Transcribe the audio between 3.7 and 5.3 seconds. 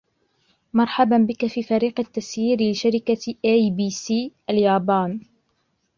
سي اليابان.